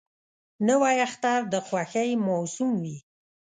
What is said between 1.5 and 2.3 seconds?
د خوښۍ